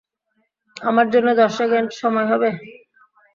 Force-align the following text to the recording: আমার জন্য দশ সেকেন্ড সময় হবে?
আমার 0.77 1.07
জন্য 1.13 1.27
দশ 1.39 1.51
সেকেন্ড 1.59 1.89
সময় 2.01 2.27
হবে? 2.31 2.49